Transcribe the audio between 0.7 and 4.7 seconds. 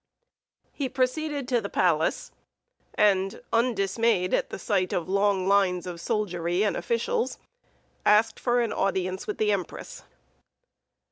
He proceeded to the palace, and, undismayed at